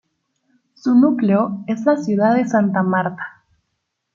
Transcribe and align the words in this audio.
Su 0.73 0.95
núcleo 0.95 1.63
es 1.67 1.85
la 1.85 1.95
ciudad 1.95 2.33
de 2.35 2.47
Santa 2.47 2.81
Marta. 2.81 3.45